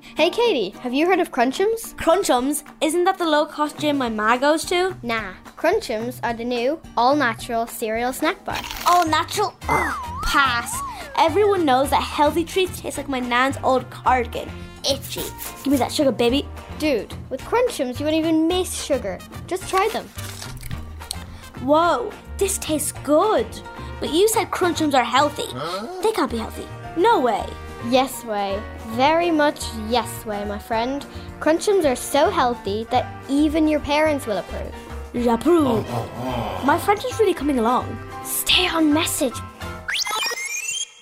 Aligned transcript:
Hey 0.00 0.30
Katie, 0.30 0.70
have 0.80 0.92
you 0.92 1.06
heard 1.06 1.20
of 1.20 1.30
Crunchums? 1.30 1.94
Crunchums? 1.94 2.64
Isn't 2.80 3.04
that 3.04 3.18
the 3.18 3.26
low 3.26 3.46
cost 3.46 3.78
gym 3.78 3.98
my 3.98 4.08
ma 4.08 4.36
goes 4.36 4.64
to? 4.66 4.96
Nah, 5.02 5.34
Crunchums 5.56 6.18
are 6.22 6.34
the 6.34 6.44
new 6.44 6.80
all 6.96 7.14
natural 7.14 7.66
cereal 7.66 8.12
snack 8.12 8.44
bar. 8.44 8.60
All 8.86 9.06
natural? 9.06 9.54
Ugh, 9.68 10.22
pass. 10.24 10.76
Everyone 11.16 11.64
knows 11.64 11.90
that 11.90 12.02
healthy 12.02 12.44
treats 12.44 12.80
taste 12.80 12.96
like 12.96 13.08
my 13.08 13.20
nan's 13.20 13.56
old 13.62 13.88
cardigan. 13.90 14.50
Itchy. 14.90 15.22
Give 15.62 15.72
me 15.72 15.76
that 15.76 15.92
sugar, 15.92 16.10
baby. 16.12 16.46
Dude, 16.78 17.14
with 17.30 17.40
Crunchums 17.42 18.00
you 18.00 18.06
won't 18.06 18.16
even 18.16 18.48
miss 18.48 18.82
sugar. 18.82 19.18
Just 19.46 19.68
try 19.68 19.88
them. 19.92 20.08
Whoa, 21.62 22.10
this 22.38 22.58
tastes 22.58 22.92
good. 23.04 23.46
But 24.00 24.12
you 24.12 24.28
said 24.28 24.50
Crunchums 24.50 24.94
are 24.94 25.04
healthy. 25.04 25.46
They 26.02 26.12
can't 26.12 26.30
be 26.30 26.38
healthy. 26.38 26.66
No 26.96 27.20
way. 27.20 27.46
Yes 27.90 28.24
way. 28.24 28.60
Very 28.96 29.30
much 29.30 29.64
yes 29.88 30.24
way, 30.24 30.44
my 30.44 30.58
friend. 30.58 31.04
Crunchums 31.40 31.84
are 31.84 31.96
so 31.96 32.30
healthy 32.30 32.84
that 32.90 33.06
even 33.28 33.68
your 33.68 33.80
parents 33.80 34.26
will 34.26 34.38
approve. 34.38 34.74
J'approve. 35.14 35.66
Oh, 35.66 35.84
oh, 35.88 36.60
oh. 36.62 36.66
My 36.66 36.78
French 36.78 37.04
is 37.04 37.18
really 37.20 37.34
coming 37.34 37.58
along. 37.58 37.98
Stay 38.24 38.66
on 38.66 38.92
message. 38.92 39.34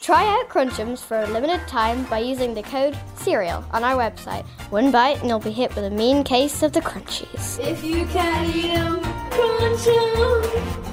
Try 0.00 0.26
out 0.26 0.48
Crunchums 0.48 0.98
for 0.98 1.20
a 1.20 1.26
limited 1.28 1.60
time 1.68 2.04
by 2.06 2.18
using 2.18 2.54
the 2.54 2.62
code 2.64 2.98
CEREAL 3.18 3.64
on 3.70 3.84
our 3.84 3.96
website. 3.96 4.44
One 4.70 4.90
bite 4.90 5.20
and 5.20 5.28
you'll 5.28 5.38
be 5.38 5.52
hit 5.52 5.74
with 5.76 5.84
a 5.84 5.90
mean 5.90 6.24
case 6.24 6.64
of 6.64 6.72
the 6.72 6.80
crunchies. 6.80 7.60
If 7.64 7.84
you 7.84 8.04
can't 8.06 8.54
eat 8.54 8.74
them, 8.74 9.00
Crunchums. 9.30 10.91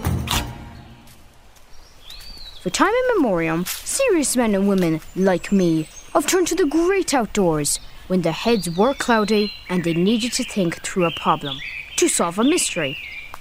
For 2.70 2.76
time 2.76 2.94
immemorial, 3.10 3.66
serious 3.66 4.38
men 4.38 4.54
and 4.54 4.70
women 4.70 5.02
like 5.16 5.52
me 5.52 5.90
have 6.14 6.28
turned 6.28 6.46
to 6.50 6.56
the 6.56 6.68
great 6.68 7.16
outdoors 7.16 7.80
when 8.06 8.22
their 8.22 8.32
heads 8.32 8.70
were 8.70 8.94
cloudy 8.94 9.52
and 9.70 9.84
they 9.84 9.96
needed 9.96 10.34
to 10.34 10.44
think 10.44 10.84
through 10.84 11.06
a 11.06 11.20
problem, 11.20 11.58
to 11.96 12.08
solve 12.08 12.38
a 12.38 12.44
mystery. 12.44 12.96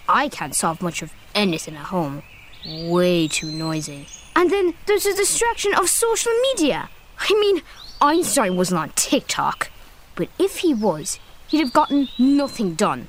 I 0.09 0.31
can't 0.31 0.55
solve 0.55 0.81
much 0.81 1.03
of 1.03 1.13
anything 1.35 1.77
at 1.77 1.93
home. 1.93 2.23
Way 2.67 3.29
too 3.29 3.53
noisy. 3.53 4.07
And 4.35 4.51
then 4.51 4.73
there's 4.87 5.05
the 5.05 5.13
distraction 5.13 5.75
of 5.75 5.91
social 5.91 6.33
media. 6.55 6.89
I 7.19 7.35
mean, 7.35 7.61
Einstein 8.01 8.57
wasn't 8.57 8.81
on 8.81 8.93
TikTok. 8.97 9.71
But 10.15 10.31
if 10.39 10.61
he 10.61 10.73
was, 10.73 11.21
he'd 11.49 11.61
have 11.61 11.75
gotten 11.75 12.09
nothing 12.19 12.77
done. 12.77 13.09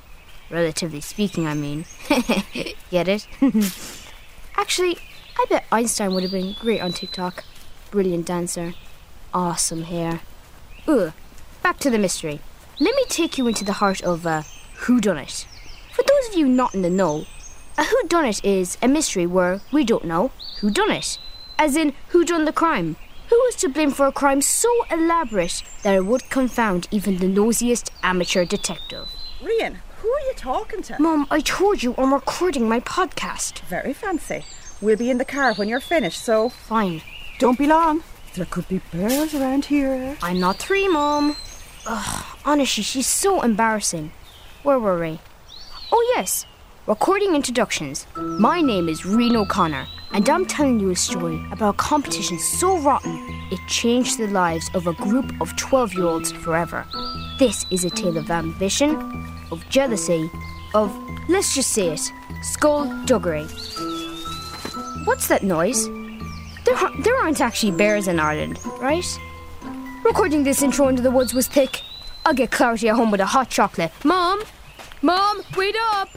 Relatively 0.50 1.00
speaking, 1.00 1.46
I 1.46 1.54
mean. 1.54 1.86
Get 2.90 3.08
it? 3.08 3.26
Actually, 4.56 4.98
I 5.38 5.46
bet 5.48 5.64
Einstein 5.72 6.14
would 6.14 6.22
have 6.22 6.32
been 6.32 6.56
great 6.60 6.80
on 6.80 6.92
TikTok. 6.92 7.44
Brilliant 7.90 8.26
dancer. 8.26 8.74
Awesome 9.32 9.84
hair. 9.84 10.20
Ugh. 10.86 11.12
Back 11.62 11.78
to 11.80 11.90
the 11.90 11.98
mystery. 11.98 12.40
Let 12.78 12.94
me 12.94 13.04
take 13.08 13.38
you 13.38 13.46
into 13.46 13.64
the 13.64 13.74
heart 13.74 14.02
of 14.02 14.26
a 14.26 14.44
Who 14.80 15.00
Done 15.00 15.18
It. 15.18 15.46
For 15.92 16.02
those 16.02 16.28
of 16.30 16.38
you 16.38 16.48
not 16.48 16.74
in 16.74 16.82
the 16.82 16.90
know, 16.90 17.26
a 17.76 17.84
Who 17.84 18.08
Done 18.08 18.26
It 18.26 18.44
is 18.44 18.78
a 18.82 18.88
mystery 18.88 19.26
where 19.26 19.60
we 19.72 19.84
don't 19.84 20.04
know 20.04 20.30
who 20.60 20.70
done 20.70 20.90
it. 20.90 21.18
As 21.58 21.76
in, 21.76 21.94
who 22.08 22.24
done 22.24 22.44
the 22.44 22.52
crime? 22.52 22.96
Who 23.28 23.36
was 23.36 23.54
to 23.56 23.68
blame 23.68 23.90
for 23.90 24.06
a 24.06 24.12
crime 24.12 24.42
so 24.42 24.68
elaborate 24.90 25.62
that 25.82 25.94
it 25.94 26.04
would 26.04 26.28
confound 26.30 26.88
even 26.90 27.18
the 27.18 27.28
nosiest 27.28 27.90
amateur 28.02 28.44
detective? 28.44 29.08
Rian, 29.40 29.76
who 29.98 30.08
are 30.08 30.20
you 30.20 30.32
talking 30.36 30.82
to? 30.82 31.00
Mom, 31.00 31.26
I 31.30 31.40
told 31.40 31.82
you 31.82 31.94
I'm 31.96 32.12
recording 32.12 32.68
my 32.68 32.80
podcast. 32.80 33.60
Very 33.60 33.92
fancy. 33.92 34.44
We'll 34.82 34.96
be 34.96 35.10
in 35.10 35.18
the 35.18 35.24
car 35.26 35.52
when 35.54 35.68
you're 35.68 35.80
finished, 35.80 36.24
so 36.24 36.48
Fine. 36.48 37.02
don't 37.38 37.58
be 37.58 37.66
long. 37.66 38.02
There 38.34 38.46
could 38.46 38.66
be 38.68 38.80
bears 38.92 39.34
around 39.34 39.66
here. 39.66 40.16
I'm 40.22 40.40
not 40.40 40.56
three, 40.56 40.88
Mom. 40.88 41.36
Ugh, 41.86 42.24
honestly, 42.46 42.82
she's 42.82 43.06
so 43.06 43.42
embarrassing. 43.42 44.12
Where 44.62 44.78
were 44.78 44.98
we? 44.98 45.20
Oh, 45.92 46.12
yes. 46.16 46.46
Recording 46.86 47.34
introductions. 47.34 48.06
My 48.16 48.62
name 48.62 48.88
is 48.88 49.02
Rian 49.02 49.36
O'Connor, 49.36 49.86
and 50.12 50.28
I'm 50.30 50.46
telling 50.46 50.80
you 50.80 50.90
a 50.90 50.96
story 50.96 51.38
about 51.52 51.74
a 51.74 51.78
competition 51.78 52.38
so 52.38 52.78
rotten 52.78 53.18
it 53.50 53.60
changed 53.68 54.16
the 54.16 54.28
lives 54.28 54.70
of 54.74 54.86
a 54.86 54.94
group 54.94 55.38
of 55.42 55.54
12 55.56 55.94
year 55.94 56.04
olds 56.06 56.32
forever. 56.32 56.86
This 57.38 57.66
is 57.70 57.84
a 57.84 57.90
tale 57.90 58.16
of 58.16 58.30
ambition, 58.30 58.96
of 59.50 59.68
jealousy, 59.68 60.30
of, 60.72 60.90
let's 61.28 61.54
just 61.54 61.72
say 61.72 61.88
it, 61.88 62.12
skullduggery. 62.42 63.46
What's 65.10 65.26
that 65.26 65.42
noise? 65.42 65.88
There, 66.64 66.76
there 67.00 67.16
aren't 67.16 67.40
actually 67.40 67.72
bears 67.72 68.06
in 68.06 68.20
Ireland, 68.20 68.60
right? 68.80 69.04
Recording 70.04 70.44
this 70.44 70.62
intro 70.62 70.86
into 70.86 71.02
the 71.02 71.10
woods 71.10 71.34
was 71.34 71.48
thick. 71.48 71.82
I'll 72.24 72.32
get 72.32 72.52
Clarity 72.52 72.90
at 72.90 72.94
home 72.94 73.10
with 73.10 73.20
a 73.20 73.26
hot 73.26 73.50
chocolate. 73.50 73.90
Mom! 74.04 74.40
Mom, 75.02 75.42
wait 75.56 75.74
up! 75.90 76.10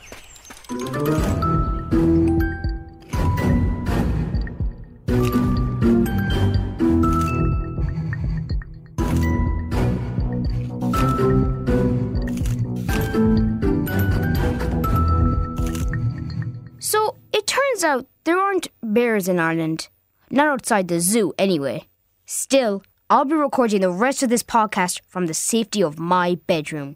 It 17.43 17.47
turns 17.47 17.83
out 17.83 18.07
there 18.23 18.39
aren't 18.39 18.69
bears 18.81 19.27
in 19.27 19.37
Ireland. 19.37 19.89
Not 20.31 20.47
outside 20.47 20.87
the 20.87 21.01
zoo, 21.01 21.33
anyway. 21.37 21.87
Still, 22.25 22.83
I'll 23.09 23.25
be 23.25 23.35
recording 23.35 23.81
the 23.81 23.91
rest 23.91 24.23
of 24.23 24.29
this 24.29 24.43
podcast 24.43 25.01
from 25.09 25.25
the 25.25 25.33
safety 25.33 25.83
of 25.83 25.99
my 25.99 26.35
bedroom. 26.47 26.95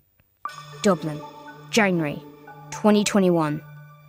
Dublin, 0.84 1.20
January 1.70 2.22
2021. 2.72 3.62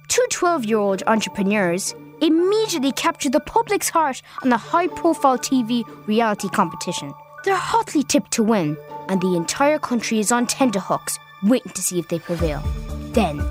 Two 0.06 0.26
12 0.30 0.64
year 0.64 0.78
old 0.78 1.02
entrepreneurs 1.08 1.92
immediately 2.22 2.92
captured 2.92 3.32
the 3.32 3.40
public's 3.40 3.88
heart 3.88 4.22
on 4.44 4.50
the 4.50 4.56
high 4.56 4.86
profile 4.86 5.38
TV 5.38 5.82
reality 6.06 6.48
competition. 6.48 7.12
They're 7.44 7.56
hotly 7.56 8.04
tipped 8.04 8.30
to 8.34 8.44
win, 8.44 8.76
and 9.08 9.20
the 9.20 9.34
entire 9.34 9.80
country 9.80 10.20
is 10.20 10.30
on 10.30 10.46
tenterhooks, 10.46 11.18
waiting 11.42 11.72
to 11.72 11.82
see 11.82 11.98
if 11.98 12.06
they 12.06 12.20
prevail. 12.20 12.62
Then, 13.10 13.42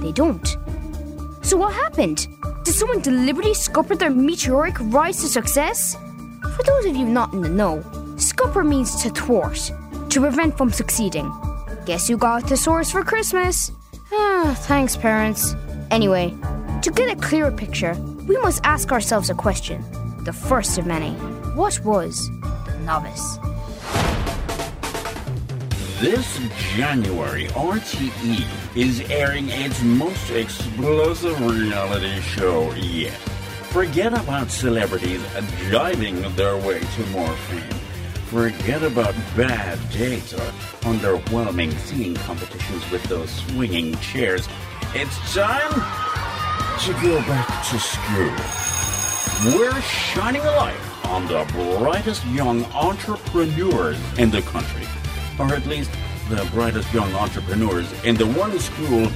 they 0.00 0.10
don't. 0.10 0.56
So, 1.42 1.56
what 1.56 1.74
happened? 1.74 2.28
Did 2.64 2.74
someone 2.74 3.00
deliberately 3.00 3.54
scupper 3.54 3.96
their 3.96 4.10
meteoric 4.10 4.76
rise 4.80 5.20
to 5.22 5.28
success? 5.28 5.96
For 6.56 6.62
those 6.62 6.86
of 6.86 6.96
you 6.96 7.04
not 7.04 7.32
in 7.32 7.40
the 7.40 7.48
know, 7.48 7.82
scupper 8.16 8.62
means 8.62 9.02
to 9.02 9.10
thwart, 9.10 9.70
to 10.10 10.20
prevent 10.20 10.56
from 10.56 10.70
succeeding. 10.70 11.30
Guess 11.84 12.08
who 12.08 12.16
got 12.16 12.44
a 12.44 12.46
thesaurus 12.46 12.92
for 12.92 13.02
Christmas? 13.02 13.72
Ah, 14.12 14.54
thanks, 14.68 14.96
parents. 14.96 15.54
Anyway, 15.90 16.34
to 16.82 16.90
get 16.90 17.10
a 17.10 17.20
clearer 17.20 17.50
picture, 17.50 17.94
we 18.28 18.36
must 18.38 18.60
ask 18.64 18.92
ourselves 18.92 19.28
a 19.28 19.34
question. 19.34 19.84
The 20.24 20.32
first 20.32 20.78
of 20.78 20.86
many. 20.86 21.12
What 21.54 21.80
was 21.84 22.30
the 22.66 22.78
novice? 22.84 23.38
This 26.02 26.40
January, 26.74 27.46
RTE 27.50 28.76
is 28.76 29.08
airing 29.08 29.48
its 29.50 29.80
most 29.84 30.30
explosive 30.32 31.40
reality 31.40 32.20
show 32.22 32.72
yet. 32.72 33.12
Forget 33.70 34.12
about 34.12 34.50
celebrities 34.50 35.20
jiving 35.70 36.34
their 36.34 36.56
way 36.56 36.80
to 36.80 37.06
more 37.10 37.32
fame. 37.46 37.78
Forget 38.26 38.82
about 38.82 39.14
bad 39.36 39.78
dates 39.92 40.34
or 40.34 40.52
underwhelming 40.90 41.72
singing 41.78 42.16
competitions 42.16 42.90
with 42.90 43.04
those 43.04 43.30
swinging 43.30 43.94
chairs. 43.98 44.48
It's 44.96 45.16
time 45.32 45.70
to 46.80 46.92
go 47.00 47.20
back 47.30 47.46
to 47.70 47.78
school. 47.78 48.34
We're 49.56 49.80
shining 49.82 50.42
a 50.42 50.50
light 50.56 51.04
on 51.04 51.28
the 51.28 51.44
brightest 51.78 52.26
young 52.26 52.64
entrepreneurs 52.72 53.98
in 54.18 54.32
the 54.32 54.42
country 54.42 54.84
or 55.38 55.54
at 55.54 55.66
least 55.66 55.90
the 56.28 56.48
brightest 56.52 56.92
young 56.92 57.12
entrepreneurs 57.14 57.90
in 58.04 58.14
the 58.16 58.26
one 58.26 58.58
school 58.58 59.08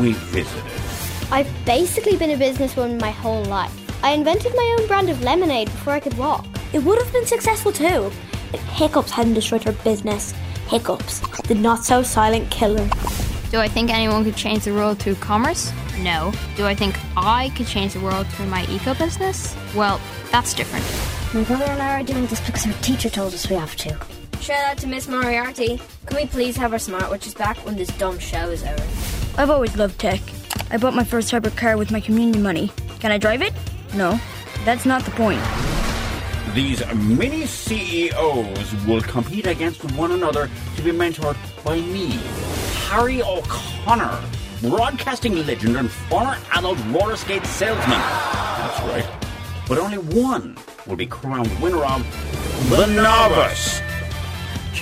we 0.00 0.12
visited. 0.12 0.62
I've 1.30 1.50
basically 1.64 2.16
been 2.16 2.30
a 2.30 2.36
businesswoman 2.36 3.00
my 3.00 3.10
whole 3.10 3.44
life. 3.44 3.72
I 4.04 4.12
invented 4.12 4.54
my 4.54 4.76
own 4.78 4.86
brand 4.86 5.10
of 5.10 5.22
lemonade 5.22 5.66
before 5.68 5.92
I 5.92 6.00
could 6.00 6.16
walk. 6.18 6.44
It 6.72 6.82
would 6.82 6.98
have 6.98 7.12
been 7.12 7.26
successful 7.26 7.72
too 7.72 8.10
if 8.52 8.60
hiccups 8.64 9.10
hadn't 9.10 9.34
destroyed 9.34 9.64
her 9.64 9.72
business. 9.72 10.32
Hiccups, 10.68 11.20
the 11.42 11.54
not 11.54 11.84
so 11.84 12.02
silent 12.02 12.50
killer. 12.50 12.88
Do 13.50 13.58
I 13.58 13.68
think 13.68 13.90
anyone 13.90 14.24
could 14.24 14.36
change 14.36 14.64
the 14.64 14.72
world 14.72 14.98
through 14.98 15.16
commerce? 15.16 15.72
No. 15.98 16.32
Do 16.56 16.66
I 16.66 16.74
think 16.74 16.98
I 17.16 17.50
could 17.50 17.66
change 17.66 17.92
the 17.92 18.00
world 18.00 18.26
through 18.28 18.46
my 18.46 18.64
eco 18.66 18.94
business? 18.94 19.54
Well, 19.74 20.00
that's 20.30 20.54
different. 20.54 20.84
My 21.34 21.44
brother 21.44 21.70
and 21.70 21.82
I 21.82 22.00
are 22.00 22.02
doing 22.02 22.26
this 22.26 22.40
because 22.40 22.66
our 22.66 22.72
teacher 22.80 23.10
told 23.10 23.34
us 23.34 23.48
we 23.48 23.56
have 23.56 23.76
to. 23.76 24.21
Shout 24.42 24.64
out 24.64 24.78
to 24.78 24.88
Miss 24.88 25.06
Moriarty. 25.06 25.80
Can 26.06 26.16
we 26.16 26.26
please 26.26 26.56
have 26.56 26.72
our 26.72 26.78
smartwatches 26.80 27.38
back 27.38 27.56
when 27.58 27.76
this 27.76 27.86
dumb 27.96 28.18
show 28.18 28.50
is 28.50 28.64
over? 28.64 29.40
I've 29.40 29.50
always 29.50 29.76
loved 29.76 30.00
tech. 30.00 30.20
I 30.68 30.78
bought 30.78 30.94
my 30.94 31.04
first 31.04 31.30
hybrid 31.30 31.56
car 31.56 31.76
with 31.76 31.92
my 31.92 32.00
communion 32.00 32.42
money. 32.42 32.72
Can 32.98 33.12
I 33.12 33.18
drive 33.18 33.40
it? 33.40 33.52
No. 33.94 34.18
That's 34.64 34.84
not 34.84 35.04
the 35.04 35.12
point. 35.12 35.40
These 36.56 36.84
mini 36.92 37.46
CEOs 37.46 38.84
will 38.84 39.00
compete 39.02 39.46
against 39.46 39.84
one 39.92 40.10
another 40.10 40.50
to 40.74 40.82
be 40.82 40.90
mentored 40.90 41.36
by 41.62 41.76
me, 41.76 42.08
Harry 42.88 43.22
O'Connor, 43.22 44.20
broadcasting 44.60 45.46
legend 45.46 45.76
and 45.76 45.88
former 45.88 46.36
adult 46.54 46.84
roller 46.86 47.14
skate 47.14 47.46
salesman. 47.46 47.90
That's 47.90 48.80
right. 48.80 49.06
But 49.68 49.78
only 49.78 49.98
one 49.98 50.58
will 50.88 50.96
be 50.96 51.06
crowned 51.06 51.60
winner 51.60 51.84
of 51.84 52.70
The 52.70 52.86
Novice. 52.86 53.80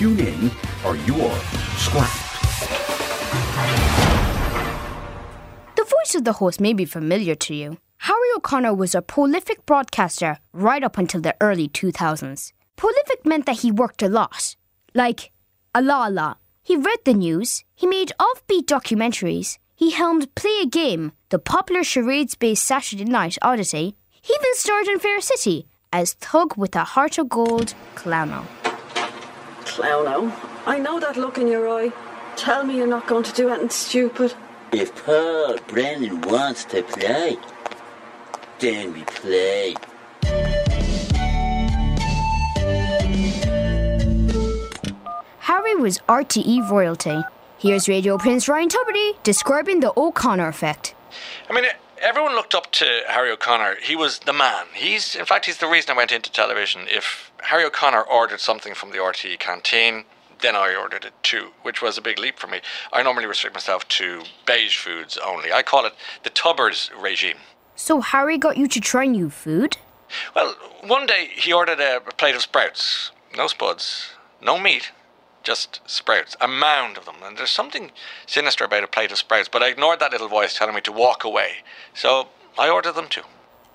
Tune 0.01 0.19
in 0.19 0.51
or 0.83 0.95
you're 0.95 1.37
scrapped. 1.77 2.17
The 5.75 5.83
voice 5.83 6.15
of 6.15 6.23
the 6.23 6.33
host 6.33 6.59
may 6.59 6.73
be 6.73 6.85
familiar 6.85 7.35
to 7.35 7.53
you. 7.53 7.77
Harry 7.99 8.29
O'Connor 8.35 8.73
was 8.73 8.95
a 8.95 9.03
prolific 9.03 9.63
broadcaster 9.67 10.39
right 10.53 10.83
up 10.83 10.97
until 10.97 11.21
the 11.21 11.35
early 11.39 11.69
2000s. 11.69 12.51
Prolific 12.77 13.27
meant 13.27 13.45
that 13.45 13.59
he 13.59 13.71
worked 13.71 14.01
a 14.01 14.09
lot. 14.09 14.55
Like, 14.95 15.29
a 15.75 15.83
lot, 15.83 16.09
a 16.09 16.11
lot. 16.11 16.39
He 16.63 16.75
read 16.75 17.05
the 17.05 17.13
news, 17.13 17.63
he 17.75 17.85
made 17.85 18.11
offbeat 18.19 18.65
documentaries, 18.65 19.59
he 19.75 19.91
helmed 19.91 20.33
Play 20.33 20.61
a 20.63 20.65
Game, 20.65 21.11
the 21.29 21.37
popular 21.37 21.83
charades 21.83 22.33
based 22.33 22.63
Saturday 22.63 23.05
Night 23.05 23.37
Odyssey. 23.43 23.95
He 24.19 24.33
even 24.33 24.55
starred 24.55 24.87
in 24.87 24.97
Fair 24.97 25.21
City 25.21 25.67
as 25.93 26.13
Thug 26.13 26.57
with 26.57 26.75
a 26.75 26.85
Heart 26.85 27.19
of 27.19 27.29
Gold, 27.29 27.75
Clowno. 27.93 28.47
Clowno, 29.71 30.29
oh. 30.29 30.63
I 30.65 30.77
know 30.77 30.99
that 30.99 31.15
look 31.15 31.37
in 31.37 31.47
your 31.47 31.69
eye. 31.69 31.93
Tell 32.35 32.65
me 32.65 32.75
you're 32.75 32.87
not 32.87 33.07
going 33.07 33.23
to 33.23 33.31
do 33.31 33.47
anything 33.47 33.69
stupid. 33.69 34.33
If 34.73 34.93
Paul 35.05 35.57
Brennan 35.67 36.19
wants 36.21 36.65
to 36.65 36.83
play, 36.83 37.37
then 38.59 38.91
we 38.91 39.03
play. 39.03 39.75
Harry 45.39 45.75
was 45.75 45.99
RTE 46.09 46.69
royalty. 46.69 47.21
Here's 47.57 47.87
Radio 47.87 48.17
Prince 48.17 48.49
Ryan 48.49 48.67
Tuberty 48.67 49.23
describing 49.23 49.79
the 49.79 49.93
O'Connor 49.95 50.49
effect. 50.49 50.95
I 51.49 51.53
mean, 51.53 51.63
everyone 52.01 52.35
looked 52.35 52.55
up 52.55 52.71
to 52.71 52.85
Harry 53.07 53.31
O'Connor. 53.31 53.77
He 53.81 53.95
was 53.95 54.19
the 54.19 54.33
man. 54.33 54.65
He's, 54.73 55.15
in 55.15 55.25
fact, 55.25 55.45
he's 55.45 55.57
the 55.57 55.67
reason 55.67 55.91
I 55.91 55.97
went 55.97 56.11
into 56.11 56.31
television. 56.31 56.81
If 56.87 57.31
Harry 57.43 57.63
O'Connor 57.63 58.01
ordered 58.01 58.39
something 58.39 58.73
from 58.73 58.91
the 58.91 58.97
RTE 58.97 59.39
canteen, 59.39 60.05
then 60.41 60.55
I 60.55 60.75
ordered 60.75 61.05
it 61.05 61.13
too, 61.21 61.51
which 61.61 61.81
was 61.81 61.97
a 61.97 62.01
big 62.01 62.17
leap 62.19 62.39
for 62.39 62.47
me. 62.47 62.61
I 62.91 63.03
normally 63.03 63.27
restrict 63.27 63.55
myself 63.55 63.87
to 63.89 64.23
beige 64.45 64.77
foods 64.77 65.17
only. 65.17 65.53
I 65.53 65.61
call 65.61 65.85
it 65.85 65.93
the 66.23 66.31
Tubbers 66.31 66.89
regime. 66.99 67.37
So 67.75 68.01
Harry 68.01 68.37
got 68.37 68.57
you 68.57 68.67
to 68.67 68.79
try 68.79 69.05
new 69.05 69.29
food? 69.29 69.77
Well, 70.35 70.55
one 70.85 71.05
day 71.05 71.29
he 71.33 71.53
ordered 71.53 71.79
a 71.79 72.01
plate 72.17 72.35
of 72.35 72.41
sprouts. 72.41 73.11
No 73.37 73.47
spuds, 73.47 74.09
no 74.41 74.59
meat, 74.59 74.91
just 75.43 75.81
sprouts. 75.85 76.35
A 76.39 76.47
mound 76.47 76.97
of 76.97 77.05
them. 77.05 77.15
And 77.23 77.37
there's 77.37 77.51
something 77.51 77.91
sinister 78.25 78.63
about 78.63 78.83
a 78.83 78.87
plate 78.87 79.11
of 79.11 79.17
sprouts, 79.17 79.49
but 79.49 79.63
I 79.63 79.69
ignored 79.69 79.99
that 79.99 80.11
little 80.11 80.27
voice 80.27 80.57
telling 80.57 80.75
me 80.75 80.81
to 80.81 80.91
walk 80.91 81.23
away. 81.23 81.57
So 81.93 82.29
I 82.57 82.69
ordered 82.69 82.93
them 82.93 83.07
too. 83.07 83.23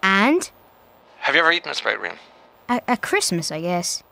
And? 0.02 0.50
Have 1.20 1.34
you 1.34 1.40
ever 1.40 1.52
eaten 1.52 1.70
a 1.70 1.74
sprout, 1.74 2.00
Rian? 2.00 2.18
At, 2.68 3.02
Christmas, 3.02 3.50
I 3.50 3.60
guess. 3.60 4.02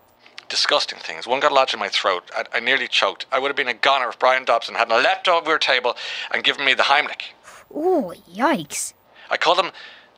Disgusting 0.49 0.99
things. 0.99 1.27
One 1.27 1.41
got 1.41 1.53
lodged 1.53 1.75
in 1.75 1.81
my 1.81 1.89
throat. 1.89 2.31
I, 2.37 2.45
I 2.55 2.61
nearly 2.61 2.89
choked. 2.89 3.27
I 3.33 3.39
would 3.39 3.49
have 3.49 3.57
been 3.57 3.69
a 3.69 3.75
goner 3.75 4.09
if 4.09 4.19
Brian 4.19 4.45
Dobson 4.45 4.75
hadn't 4.75 4.97
leapt 5.03 5.29
over 5.29 5.53
our 5.53 5.59
table 5.59 5.97
and 6.33 6.45
given 6.45 6.65
me 6.65 6.75
the 6.75 6.85
Heimlich. 6.85 7.33
Oh, 7.75 8.15
yikes. 8.31 8.95
I 9.31 9.37
call 9.37 9.55
them 9.55 9.71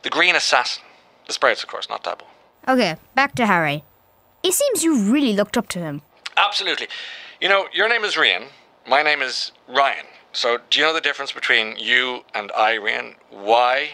the 0.03 0.09
Green 0.09 0.35
Assassin. 0.35 0.83
The 1.25 1.33
sprouts, 1.33 1.63
of 1.63 1.69
course, 1.69 1.89
not 1.89 2.03
Dabo. 2.03 2.23
Okay, 2.67 2.97
back 3.15 3.33
to 3.35 3.45
Harry. 3.45 3.83
It 4.43 4.53
seems 4.53 4.83
you 4.83 5.11
really 5.11 5.33
looked 5.33 5.57
up 5.57 5.67
to 5.69 5.79
him. 5.79 6.01
Absolutely. 6.35 6.87
You 7.39 7.49
know, 7.49 7.67
your 7.71 7.87
name 7.87 8.03
is 8.03 8.15
Rian. 8.15 8.47
My 8.87 9.03
name 9.03 9.21
is 9.21 9.51
Ryan. 9.67 10.07
So, 10.33 10.57
do 10.71 10.79
you 10.79 10.85
know 10.85 10.93
the 10.93 11.01
difference 11.01 11.31
between 11.31 11.77
you 11.77 12.21
and 12.33 12.51
I, 12.57 12.77
Rian? 12.77 13.13
Why, 13.29 13.91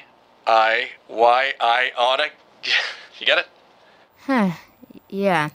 I, 0.48 0.92
why, 1.08 1.54
I 1.60 1.92
oughta. 1.98 2.30
You 3.20 3.28
get 3.28 3.38
it? 3.38 3.48
Huh, 4.26 4.52
yeah. 5.08 5.50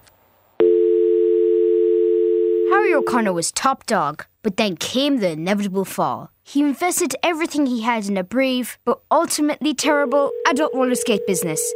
Harry 2.71 2.95
O'Connor 2.95 3.33
was 3.33 3.51
top 3.51 3.85
dog, 3.87 4.27
but 4.43 4.57
then 4.57 4.77
came 4.77 5.19
the 5.19 5.31
inevitable 5.31 5.85
fall. 5.85 6.31
He 6.45 6.61
invested 6.61 7.17
everything 7.23 7.67
he 7.67 7.83
had 7.83 8.07
in 8.07 8.17
a 8.17 8.23
brave, 8.23 8.79
but 8.85 9.01
ultimately 9.11 9.75
terrible, 9.75 10.31
adult 10.47 10.73
roller 10.73 10.95
skate 10.95 11.27
business. 11.27 11.75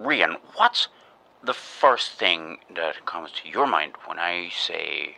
Rian, 0.00 0.36
what's 0.56 0.88
the 1.44 1.54
first 1.54 2.12
thing 2.18 2.58
that 2.74 3.06
comes 3.06 3.30
to 3.42 3.48
your 3.48 3.66
mind 3.66 3.92
when 4.06 4.18
I 4.18 4.50
say 4.50 5.16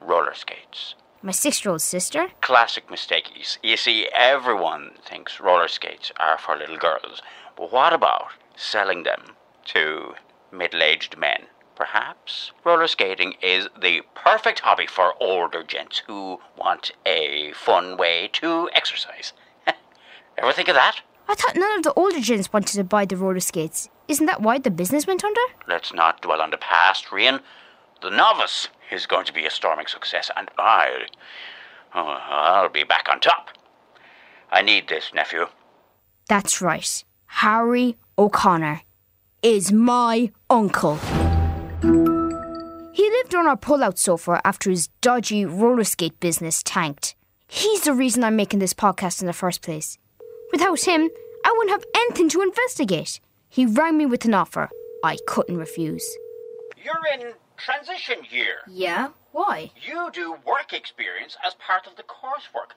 roller 0.00 0.34
skates? 0.34 0.94
My 1.22 1.32
six 1.32 1.64
year 1.64 1.72
old 1.72 1.82
sister? 1.82 2.28
Classic 2.40 2.88
mistake. 2.90 3.30
You 3.62 3.76
see, 3.76 4.08
everyone 4.14 4.92
thinks 5.04 5.40
roller 5.40 5.68
skates 5.68 6.12
are 6.18 6.38
for 6.38 6.56
little 6.56 6.76
girls. 6.76 7.22
But 7.56 7.72
what 7.72 7.92
about 7.92 8.32
selling 8.56 9.02
them 9.02 9.34
to 9.66 10.14
middle 10.52 10.82
aged 10.82 11.18
men? 11.18 11.46
Perhaps 11.74 12.52
roller 12.64 12.86
skating 12.86 13.34
is 13.42 13.68
the 13.80 14.02
perfect 14.14 14.60
hobby 14.60 14.86
for 14.86 15.14
older 15.20 15.62
gents 15.62 16.02
who 16.06 16.40
want 16.56 16.92
a 17.06 17.52
fun 17.52 17.96
way 17.96 18.28
to 18.34 18.68
exercise. 18.74 19.32
Ever 20.38 20.52
think 20.52 20.68
of 20.68 20.74
that? 20.74 21.00
I 21.28 21.34
thought 21.34 21.56
none 21.56 21.76
of 21.78 21.82
the 21.82 21.92
older 21.94 22.20
gents 22.20 22.52
wanted 22.52 22.74
to 22.76 22.84
buy 22.84 23.04
the 23.04 23.16
roller 23.16 23.40
skates. 23.40 23.88
Isn't 24.08 24.26
that 24.26 24.40
why 24.40 24.58
the 24.58 24.70
business 24.70 25.06
went 25.06 25.22
under? 25.22 25.40
Let's 25.68 25.92
not 25.92 26.22
dwell 26.22 26.40
on 26.40 26.50
the 26.50 26.56
past, 26.56 27.06
Rian. 27.06 27.40
The 28.00 28.10
novice 28.10 28.68
is 28.92 29.06
going 29.06 29.26
to 29.26 29.32
be 29.32 29.44
a 29.44 29.50
storming 29.50 29.86
success, 29.86 30.30
and 30.36 30.48
I. 30.56 31.06
Oh, 31.94 32.18
I'll 32.20 32.68
be 32.68 32.84
back 32.84 33.08
on 33.10 33.20
top. 33.20 33.48
I 34.50 34.62
need 34.62 34.88
this, 34.88 35.12
nephew. 35.12 35.46
That's 36.28 36.62
right. 36.62 37.04
Harry 37.26 37.96
O'Connor 38.16 38.82
is 39.42 39.72
my 39.72 40.30
uncle. 40.48 40.96
He 42.92 43.10
lived 43.10 43.34
on 43.34 43.46
our 43.46 43.56
pull-out 43.56 43.98
sofa 43.98 44.40
after 44.44 44.70
his 44.70 44.88
dodgy 45.00 45.44
roller 45.44 45.84
skate 45.84 46.18
business 46.20 46.62
tanked. 46.62 47.14
He's 47.48 47.82
the 47.82 47.94
reason 47.94 48.22
I'm 48.22 48.36
making 48.36 48.58
this 48.58 48.74
podcast 48.74 49.20
in 49.20 49.26
the 49.26 49.32
first 49.32 49.62
place. 49.62 49.98
Without 50.52 50.80
him, 50.80 51.08
I 51.44 51.54
wouldn't 51.56 51.70
have 51.70 51.84
anything 51.94 52.28
to 52.30 52.42
investigate. 52.42 53.20
He 53.48 53.66
rang 53.66 53.96
me 53.96 54.06
with 54.06 54.24
an 54.24 54.34
offer. 54.34 54.68
I 55.02 55.18
couldn't 55.26 55.56
refuse. 55.56 56.06
You're 56.82 56.94
in 57.20 57.32
transition 57.58 58.18
year. 58.30 58.58
Yeah? 58.68 59.08
Why? 59.32 59.70
You 59.82 60.10
do 60.12 60.36
work 60.46 60.72
experience 60.72 61.36
as 61.44 61.54
part 61.54 61.86
of 61.86 61.96
the 61.96 62.02
coursework. 62.02 62.72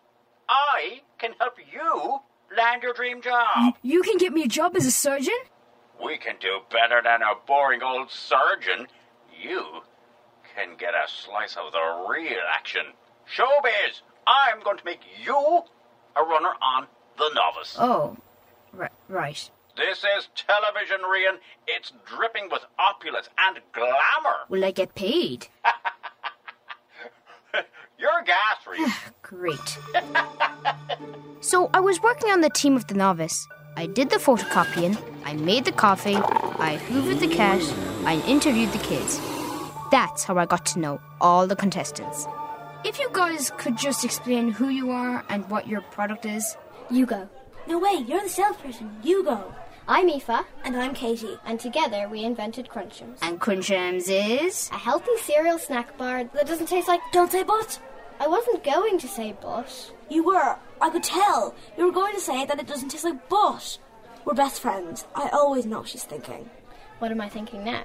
I 0.49 1.01
can 1.17 1.33
help 1.39 1.53
you 1.71 2.19
land 2.55 2.83
your 2.83 2.93
dream 2.93 3.21
job. 3.21 3.75
You 3.81 4.01
can 4.01 4.17
get 4.17 4.33
me 4.33 4.43
a 4.43 4.47
job 4.47 4.75
as 4.75 4.85
a 4.85 4.91
surgeon? 4.91 5.37
We 6.03 6.17
can 6.17 6.35
do 6.39 6.59
better 6.69 7.01
than 7.03 7.21
a 7.21 7.35
boring 7.47 7.83
old 7.83 8.11
surgeon. 8.11 8.87
You 9.41 9.81
can 10.55 10.75
get 10.77 10.93
a 10.93 11.07
slice 11.07 11.55
of 11.55 11.71
the 11.71 12.07
real 12.09 12.41
action. 12.53 12.87
Showbiz! 13.33 14.01
I'm 14.27 14.61
going 14.63 14.77
to 14.77 14.85
make 14.85 15.01
you 15.23 15.61
a 16.15 16.23
runner 16.23 16.53
on 16.61 16.87
The 17.17 17.29
Novice. 17.33 17.75
Oh, 17.79 18.17
right. 18.73 18.91
right. 19.07 19.49
This 19.81 20.05
is 20.15 20.29
television, 20.35 20.99
Rian. 20.99 21.39
It's 21.65 21.91
dripping 22.05 22.49
with 22.51 22.61
opulence 22.77 23.29
and 23.39 23.59
glamour. 23.73 24.45
Will 24.47 24.63
I 24.63 24.69
get 24.69 24.93
paid? 24.93 25.47
You're 27.97 28.21
gas, 28.23 28.57
Rian. 28.67 28.93
Great. 29.23 29.79
so 31.41 31.71
I 31.73 31.79
was 31.79 31.99
working 32.03 32.29
on 32.29 32.41
the 32.41 32.51
team 32.51 32.75
of 32.75 32.85
the 32.85 32.93
novice. 32.93 33.47
I 33.75 33.87
did 33.87 34.11
the 34.11 34.17
photocopying, 34.17 35.01
I 35.25 35.33
made 35.33 35.65
the 35.65 35.71
coffee, 35.71 36.15
I 36.15 36.77
hoovered 36.87 37.19
the 37.19 37.27
cash, 37.27 37.67
I 38.05 38.23
interviewed 38.27 38.71
the 38.73 38.85
kids. 38.85 39.19
That's 39.89 40.23
how 40.25 40.37
I 40.37 40.45
got 40.45 40.63
to 40.67 40.79
know 40.79 41.01
all 41.19 41.47
the 41.47 41.55
contestants. 41.55 42.27
If 42.85 42.99
you 42.99 43.09
guys 43.13 43.51
could 43.57 43.77
just 43.77 44.05
explain 44.05 44.51
who 44.51 44.69
you 44.69 44.91
are 44.91 45.25
and 45.27 45.49
what 45.49 45.67
your 45.67 45.81
product 45.81 46.27
is. 46.27 46.55
You 46.91 47.07
go. 47.07 47.27
No 47.67 47.79
way, 47.79 48.03
you're 48.05 48.21
the 48.21 48.29
salesperson. 48.29 48.95
You 49.01 49.23
go. 49.23 49.55
I'm 49.87 50.09
Aoife, 50.09 50.45
And 50.63 50.75
I'm 50.77 50.93
Katie. 50.93 51.37
and 51.45 51.59
together 51.59 52.07
we 52.09 52.23
invented 52.23 52.69
Crunchums. 52.69 53.17
And 53.21 53.39
Crunchums 53.41 54.05
is. 54.09 54.69
A 54.71 54.77
healthy 54.77 55.17
cereal 55.17 55.57
snack 55.57 55.97
bar 55.97 56.23
that 56.23 56.47
doesn't 56.47 56.67
taste 56.67 56.87
like. 56.87 57.01
Don't 57.11 57.31
say 57.31 57.43
but. 57.43 57.79
I 58.19 58.27
wasn't 58.27 58.63
going 58.63 58.99
to 58.99 59.07
say 59.07 59.35
but. 59.41 59.91
You 60.09 60.23
were. 60.23 60.55
I 60.79 60.89
could 60.89 61.03
tell. 61.03 61.55
You 61.77 61.85
were 61.87 61.91
going 61.91 62.13
to 62.13 62.21
say 62.21 62.45
that 62.45 62.59
it 62.59 62.67
doesn't 62.67 62.89
taste 62.89 63.03
like 63.03 63.27
but. 63.27 63.77
We're 64.23 64.33
best 64.35 64.61
friends. 64.61 65.05
I 65.15 65.29
always 65.29 65.65
know 65.65 65.79
what 65.79 65.89
she's 65.89 66.03
thinking. 66.03 66.49
What 66.99 67.11
am 67.11 67.19
I 67.21 67.27
thinking 67.29 67.63
now? 67.63 67.83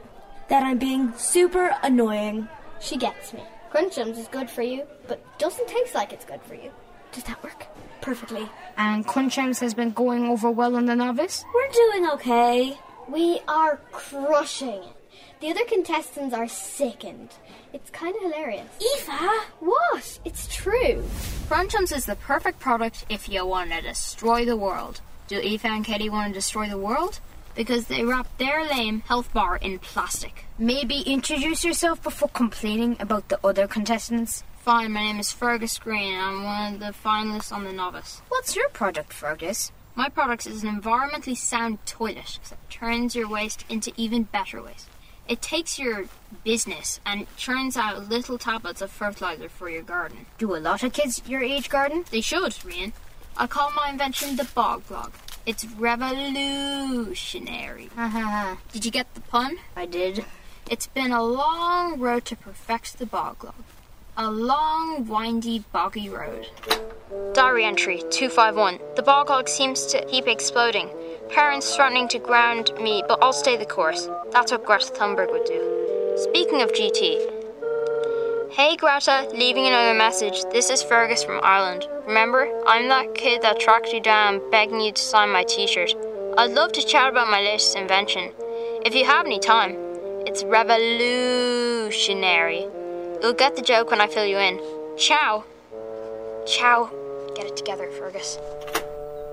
That 0.49 0.63
I'm 0.63 0.79
being 0.79 1.13
super 1.17 1.75
annoying. 1.83 2.49
She 2.79 2.99
gets 2.99 3.33
me. 3.33 3.43
Crunchums 3.73 4.19
is 4.19 4.29
good 4.29 4.51
for 4.51 4.63
you, 4.63 4.85
but 5.09 5.25
doesn't 5.39 5.67
taste 5.67 5.95
like 5.95 6.13
it's 6.13 6.25
good 6.27 6.43
for 6.43 6.55
you. 6.55 6.71
Does 7.17 7.25
that 7.25 7.43
work? 7.43 7.67
Perfectly. 8.03 8.47
And 8.77 9.07
Crunchums 9.07 9.61
has 9.61 9.73
been 9.73 9.93
going 9.93 10.27
over 10.27 10.51
well 10.51 10.77
on 10.77 10.85
the 10.85 10.95
novice? 10.95 11.47
We're 11.55 11.73
doing 11.73 12.11
okay. 12.11 12.79
We 13.09 13.41
are 13.49 13.79
crushing 13.91 14.83
it. 14.83 14.97
The 15.41 15.49
other 15.49 15.65
contestants 15.65 16.35
are 16.35 16.47
sickened. 16.47 17.31
It's 17.73 17.89
kind 17.89 18.15
of 18.17 18.21
hilarious. 18.21 18.69
Eva! 18.99 19.31
What? 19.61 20.19
It's 20.27 20.55
true. 20.55 21.03
Crunchums 21.49 21.97
is 21.97 22.05
the 22.05 22.17
perfect 22.17 22.61
product 22.61 23.07
if 23.09 23.31
you 23.31 23.47
want 23.47 23.73
to 23.73 23.81
destroy 23.81 24.45
the 24.45 24.57
world. 24.59 25.01
Do 25.29 25.39
Aoife 25.41 25.65
and 25.65 25.87
Katie 25.87 26.11
want 26.11 26.29
to 26.29 26.35
destroy 26.35 26.69
the 26.69 26.77
world? 26.77 27.21
Because 27.55 27.87
they 27.87 28.05
wrap 28.05 28.29
their 28.37 28.63
lame 28.63 29.01
health 29.07 29.33
bar 29.33 29.57
in 29.57 29.79
plastic. 29.79 30.45
Maybe 30.59 31.01
introduce 31.01 31.65
yourself 31.65 32.03
before 32.03 32.29
complaining 32.29 32.99
about 33.01 33.31
the 33.31 33.41
other 33.43 33.67
contestants. 33.67 34.45
Fine, 34.67 34.93
my 34.95 35.05
name 35.05 35.21
is 35.21 35.31
Fergus 35.31 35.79
Green 35.79 36.15
and 36.15 36.21
I'm 36.21 36.43
one 36.43 36.75
of 36.75 36.81
the 36.81 36.87
finalists 36.87 37.53
on 37.53 37.63
the 37.63 37.73
novice. 37.73 38.21
What's 38.27 38.57
your 38.57 38.69
product, 38.71 39.13
Fergus? 39.13 39.71
My 39.95 40.09
product 40.09 40.45
is 40.45 40.65
an 40.65 40.81
environmentally 40.81 41.37
sound 41.37 41.79
toilet 41.87 42.41
that 42.49 42.69
turns 42.69 43.15
your 43.15 43.29
waste 43.29 43.65
into 43.69 43.93
even 43.97 44.25
better 44.25 44.61
waste. 44.61 44.89
It 45.29 45.41
takes 45.41 45.79
your 45.79 46.07
business 46.43 46.99
and 47.07 47.29
churns 47.37 47.77
out 47.77 48.09
little 48.09 48.39
tablets 48.39 48.83
of 48.83 48.91
fertilizer 48.91 49.49
for 49.49 49.71
your 49.71 49.83
garden. 49.83 50.27
Do 50.37 50.57
a 50.57 50.59
lot 50.59 50.83
of 50.83 50.93
kids 50.93 51.23
your 51.29 51.45
age 51.45 51.69
garden? 51.69 52.05
They 52.11 52.21
should, 52.21 52.43
Rian. 52.43 52.93
I 53.37 53.47
call 53.47 53.71
my 53.71 53.91
invention 53.91 54.35
the 54.35 54.49
bog 54.53 54.91
log. 54.91 55.13
It's 55.47 55.65
revolutionary. 55.65 57.89
did 58.73 58.85
you 58.85 58.91
get 58.91 59.15
the 59.15 59.21
pun? 59.21 59.59
I 59.77 59.87
did. 59.87 60.25
It's 60.69 60.89
been 60.89 61.13
a 61.13 61.23
long 61.23 62.01
road 62.01 62.25
to 62.25 62.35
perfect 62.35 62.99
the 62.99 63.07
bog 63.07 63.45
log. 63.45 63.55
A 64.19 64.31
long, 64.31 65.07
windy, 65.07 65.63
boggy 65.73 66.09
road. 66.09 66.49
Diary 67.35 67.67
entry 67.67 67.99
251. 68.11 68.79
The 68.97 69.03
bog 69.03 69.47
seems 69.47 69.85
to 69.89 70.03
keep 70.07 70.27
exploding. 70.27 70.89
Parents 71.29 71.77
threatening 71.77 72.09
to 72.09 72.19
ground 72.19 72.73
me, 72.81 73.05
but 73.07 73.19
I'll 73.21 73.35
stay 73.35 73.59
the 73.59 73.67
course. 73.67 74.09
That's 74.33 74.53
what 74.53 74.65
Greta 74.65 74.87
Thunberg 74.87 75.31
would 75.33 75.45
do. 75.45 76.15
Speaking 76.17 76.63
of 76.63 76.73
GT. 76.73 77.31
Hey 78.53 78.75
Greta, 78.77 79.29
leaving 79.35 79.67
another 79.67 79.93
message. 79.93 80.45
This 80.51 80.71
is 80.71 80.83
Fergus 80.83 81.23
from 81.23 81.41
Ireland. 81.43 81.87
Remember, 82.07 82.51
I'm 82.67 82.89
that 82.89 83.15
kid 83.15 83.43
that 83.43 83.61
tracked 83.61 83.93
you 83.93 84.01
down 84.01 84.41
begging 84.51 84.81
you 84.81 84.93
to 84.93 85.03
sign 85.03 85.29
my 85.29 85.45
t 85.45 85.67
shirt. 85.67 85.95
I'd 86.39 86.53
love 86.53 86.73
to 86.73 86.83
chat 86.83 87.11
about 87.11 87.29
my 87.29 87.43
latest 87.43 87.77
invention. 87.77 88.33
If 88.87 88.95
you 88.95 89.05
have 89.05 89.27
any 89.27 89.41
time, 89.41 89.77
it's 90.27 90.43
revolutionary. 90.43 92.67
You'll 93.23 93.33
get 93.33 93.57
the 93.57 93.63
joke 93.63 93.91
when 93.91 94.01
I 94.01 94.07
fill 94.07 94.27
you 94.27 94.39
in. 94.39 94.61
Ciao. 94.97 95.45
Ciao. 96.47 96.91
Get 97.35 97.47
it 97.47 97.57
together, 97.57 97.91
Fergus. 97.91 98.39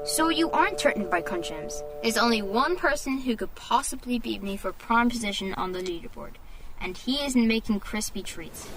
So 0.05 0.29
you 0.29 0.51
aren't 0.51 0.79
threatened 0.79 1.09
by 1.09 1.21
Crunchums? 1.21 1.81
There's 2.01 2.17
only 2.17 2.41
one 2.41 2.75
person 2.75 3.19
who 3.19 3.35
could 3.37 3.55
possibly 3.55 4.19
beat 4.19 4.43
me 4.43 4.57
for 4.57 4.73
prime 4.73 5.09
position 5.09 5.53
on 5.53 5.71
the 5.71 5.79
leaderboard, 5.79 6.33
and 6.81 6.97
he 6.97 7.23
isn't 7.23 7.47
making 7.47 7.79
crispy 7.79 8.21
treats. 8.21 8.67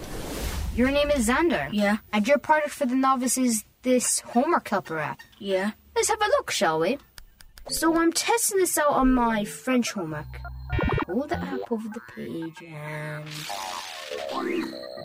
Your 0.77 0.91
name 0.91 1.11
is 1.11 1.29
Xander. 1.29 1.69
Yeah. 1.73 1.97
And 2.13 2.29
your 2.29 2.39
product 2.39 2.71
for 2.71 2.87
the 2.87 2.95
novice 2.95 3.39
is 3.39 3.65
this 3.83 4.21
homework 4.21 4.69
helper 4.69 4.99
app. 4.99 5.21
Yeah. 5.39 5.73
Let's 5.95 6.09
have 6.09 6.21
a 6.21 6.27
look, 6.27 6.51
shall 6.51 6.79
we? 6.79 6.99
So 7.69 7.97
I'm 7.99 8.13
testing 8.13 8.59
this 8.59 8.79
out 8.79 8.91
on 8.91 9.13
my 9.13 9.45
French 9.45 9.93
homework. 9.93 10.27
Hold 11.07 11.31
the 11.31 11.39
app 11.39 11.73
over 11.73 11.89
the 11.89 12.01
page 12.15 12.63
and. 12.63 13.27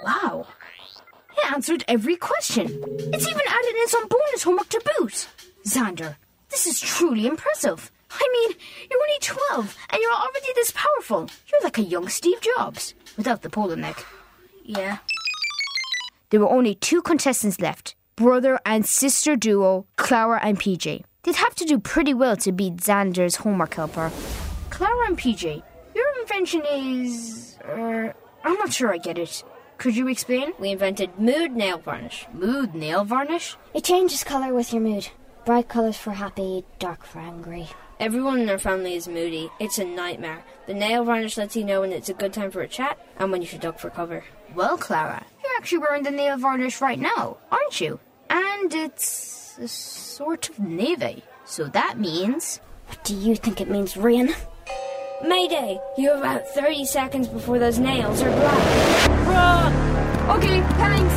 Wow! 0.03 0.47
It 1.37 1.51
answered 1.51 1.83
every 1.87 2.15
question. 2.15 2.67
It's 3.13 3.27
even 3.27 3.41
added 3.47 3.75
in 3.75 3.87
some 3.87 4.07
bonus 4.07 4.43
homework 4.43 4.69
to 4.69 4.81
boot. 4.97 5.27
Xander, 5.65 6.15
this 6.49 6.67
is 6.67 6.79
truly 6.79 7.25
impressive. 7.25 7.91
I 8.11 8.27
mean, 8.33 8.57
you're 8.89 8.99
only 8.99 9.19
12 9.21 9.77
and 9.89 10.01
you're 10.01 10.11
already 10.11 10.53
this 10.55 10.71
powerful. 10.71 11.29
You're 11.51 11.61
like 11.63 11.77
a 11.77 11.83
young 11.83 12.09
Steve 12.09 12.41
Jobs 12.41 12.93
without 13.15 13.41
the 13.41 13.49
polo 13.49 13.75
neck. 13.75 14.05
Yeah. 14.63 14.97
There 16.29 16.39
were 16.39 16.49
only 16.49 16.75
two 16.75 17.01
contestants 17.01 17.59
left 17.59 17.95
brother 18.15 18.59
and 18.65 18.85
sister 18.85 19.35
duo, 19.35 19.85
Clara 19.95 20.39
and 20.43 20.59
PJ. 20.59 21.03
They'd 21.23 21.35
have 21.35 21.55
to 21.55 21.65
do 21.65 21.79
pretty 21.79 22.13
well 22.13 22.35
to 22.37 22.51
beat 22.51 22.77
Xander's 22.77 23.37
homework 23.37 23.73
helper. 23.73 24.11
Clara 24.69 25.07
and 25.07 25.17
PJ, 25.17 25.63
your 25.95 26.19
invention 26.19 26.61
is. 26.71 27.57
Uh, 27.67 28.11
I'm 28.43 28.53
not 28.55 28.73
sure 28.73 28.93
I 28.93 28.97
get 28.97 29.17
it. 29.17 29.43
Could 29.81 29.95
you 29.95 30.07
explain? 30.09 30.53
We 30.59 30.69
invented 30.69 31.17
mood 31.17 31.53
nail 31.53 31.79
varnish. 31.79 32.27
Mood 32.33 32.75
nail 32.75 33.03
varnish? 33.03 33.57
It 33.73 33.83
changes 33.83 34.23
colour 34.23 34.53
with 34.53 34.71
your 34.71 34.81
mood. 34.83 35.07
Bright 35.43 35.69
colours 35.69 35.97
for 35.97 36.11
happy, 36.11 36.63
dark 36.77 37.03
for 37.03 37.17
angry. 37.17 37.67
Everyone 37.99 38.39
in 38.39 38.49
our 38.51 38.59
family 38.59 38.93
is 38.93 39.07
moody. 39.07 39.49
It's 39.59 39.79
a 39.79 39.83
nightmare. 39.83 40.43
The 40.67 40.75
nail 40.75 41.03
varnish 41.03 41.35
lets 41.35 41.55
you 41.55 41.63
know 41.63 41.81
when 41.81 41.93
it's 41.93 42.09
a 42.09 42.13
good 42.13 42.31
time 42.31 42.51
for 42.51 42.61
a 42.61 42.67
chat 42.67 43.03
and 43.17 43.31
when 43.31 43.41
you 43.41 43.47
should 43.47 43.61
duck 43.61 43.79
for 43.79 43.89
cover. 43.89 44.23
Well, 44.53 44.77
Clara, 44.77 45.25
you're 45.43 45.57
actually 45.57 45.79
wearing 45.79 46.03
the 46.03 46.11
nail 46.11 46.37
varnish 46.37 46.79
right 46.79 46.99
now, 46.99 47.37
aren't 47.51 47.81
you? 47.81 47.99
And 48.29 48.71
it's 48.71 49.57
a 49.57 49.67
sort 49.67 50.47
of 50.47 50.59
navy. 50.59 51.23
So 51.45 51.63
that 51.69 51.97
means. 51.97 52.59
What 52.85 53.03
do 53.03 53.15
you 53.15 53.35
think 53.35 53.59
it 53.59 53.67
means, 53.67 53.95
Rian? 53.95 54.31
Mayday! 55.23 55.79
You 55.97 56.09
have 56.09 56.19
about 56.19 56.47
30 56.49 56.85
seconds 56.85 57.27
before 57.27 57.57
those 57.57 57.79
nails 57.79 58.21
are 58.21 58.29
black. 58.29 59.10
Run! 59.41 59.73
Okay, 60.37 60.61
thanks! 60.81 61.15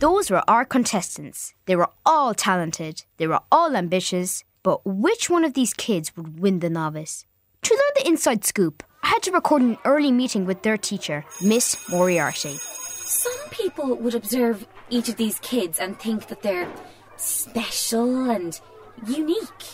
Those 0.00 0.30
were 0.30 0.42
our 0.48 0.64
contestants. 0.64 1.54
They 1.66 1.76
were 1.76 1.90
all 2.04 2.34
talented, 2.34 3.04
they 3.16 3.26
were 3.26 3.40
all 3.50 3.74
ambitious, 3.76 4.44
but 4.62 4.80
which 4.84 5.30
one 5.30 5.44
of 5.44 5.54
these 5.54 5.72
kids 5.74 6.14
would 6.16 6.40
win 6.40 6.60
the 6.60 6.70
novice? 6.70 7.26
To 7.62 7.74
learn 7.74 7.94
the 7.96 8.08
inside 8.08 8.44
scoop, 8.44 8.82
I 9.02 9.08
had 9.08 9.22
to 9.24 9.32
record 9.32 9.62
an 9.62 9.78
early 9.84 10.12
meeting 10.12 10.44
with 10.44 10.62
their 10.62 10.76
teacher, 10.76 11.24
Miss 11.42 11.76
Moriarty. 11.88 12.56
Some 12.56 13.48
people 13.50 13.94
would 13.96 14.14
observe 14.14 14.66
each 14.90 15.08
of 15.08 15.16
these 15.16 15.38
kids 15.40 15.78
and 15.78 15.98
think 15.98 16.26
that 16.28 16.42
they're 16.42 16.68
special 17.16 18.30
and 18.30 18.58
unique. 19.06 19.64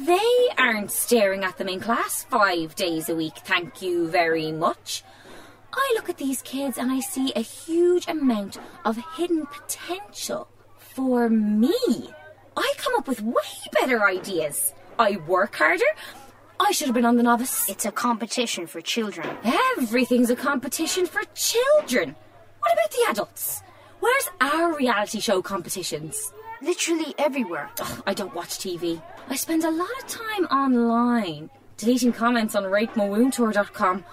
They 0.00 0.48
aren't 0.56 0.90
staring 0.90 1.44
at 1.44 1.58
them 1.58 1.68
in 1.68 1.78
class 1.78 2.24
five 2.24 2.74
days 2.74 3.10
a 3.10 3.14
week, 3.14 3.36
thank 3.44 3.82
you 3.82 4.08
very 4.08 4.50
much. 4.50 5.04
I 5.74 5.92
look 5.94 6.08
at 6.08 6.16
these 6.16 6.40
kids 6.40 6.78
and 6.78 6.90
I 6.90 7.00
see 7.00 7.32
a 7.36 7.40
huge 7.40 8.08
amount 8.08 8.58
of 8.86 8.96
hidden 9.16 9.44
potential 9.46 10.48
for 10.78 11.28
me. 11.28 11.74
I 12.56 12.72
come 12.78 12.94
up 12.96 13.08
with 13.08 13.20
way 13.20 13.42
better 13.72 14.02
ideas. 14.06 14.72
I 14.98 15.16
work 15.28 15.56
harder. 15.56 15.84
I 16.58 16.72
should 16.72 16.86
have 16.86 16.94
been 16.94 17.04
on 17.04 17.18
the 17.18 17.22
novice. 17.22 17.68
It's 17.68 17.84
a 17.84 17.92
competition 17.92 18.66
for 18.66 18.80
children. 18.80 19.28
Everything's 19.76 20.30
a 20.30 20.36
competition 20.36 21.04
for 21.04 21.22
children. 21.34 22.16
What 22.60 22.72
about 22.72 22.90
the 22.90 23.06
adults? 23.10 23.60
Where's 24.00 24.30
our 24.40 24.74
reality 24.74 25.20
show 25.20 25.42
competitions? 25.42 26.32
Literally 26.62 27.14
everywhere. 27.18 27.70
Ugh, 27.80 28.02
I 28.06 28.14
don't 28.14 28.34
watch 28.34 28.58
TV. 28.58 29.02
I 29.30 29.36
spend 29.36 29.62
a 29.62 29.70
lot 29.70 29.88
of 30.02 30.08
time 30.08 30.46
online, 30.46 31.50
deleting 31.76 32.12
comments 32.12 32.56
on 32.56 32.64
ratemoontour.com. 32.64 34.04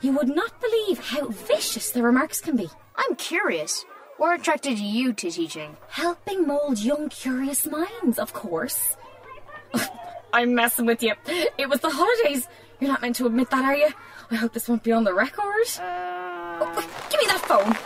You 0.00 0.12
would 0.16 0.28
not 0.28 0.60
believe 0.60 0.98
how 0.98 1.28
vicious 1.28 1.90
the 1.90 2.02
remarks 2.02 2.40
can 2.40 2.56
be. 2.56 2.68
I'm 2.96 3.14
curious. 3.14 3.84
What 4.16 4.40
attracted 4.40 4.80
you 4.80 5.12
to 5.12 5.30
teaching? 5.30 5.76
Helping 5.86 6.48
mould 6.48 6.80
young, 6.80 7.08
curious 7.08 7.66
minds, 7.66 8.18
of 8.18 8.32
course. 8.32 8.96
I'm 10.32 10.56
messing 10.56 10.86
with 10.86 11.04
you. 11.04 11.14
It 11.56 11.68
was 11.68 11.78
the 11.78 11.90
holidays. 11.90 12.48
You're 12.80 12.90
not 12.90 13.00
meant 13.00 13.14
to 13.16 13.26
admit 13.26 13.50
that, 13.50 13.64
are 13.64 13.76
you? 13.76 13.90
I 14.32 14.34
hope 14.34 14.54
this 14.54 14.68
won't 14.68 14.82
be 14.82 14.90
on 14.90 15.04
the 15.04 15.14
record. 15.14 15.66
Uh... 15.78 16.58
Oh, 16.60 17.06
give 17.10 17.20
me 17.20 17.26
that 17.28 17.44
phone. 17.46 17.76